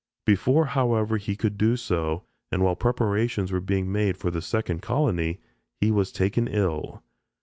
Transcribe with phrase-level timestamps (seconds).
[0.25, 4.81] Before, however, he could do so, and while preparations were being made for the second
[4.81, 5.41] colony,
[5.79, 7.03] he was taken ill.